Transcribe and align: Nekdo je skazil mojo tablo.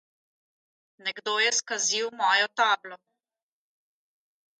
Nekdo 1.07 1.35
je 1.41 1.51
skazil 1.57 2.09
mojo 2.21 2.47
tablo. 2.61 2.97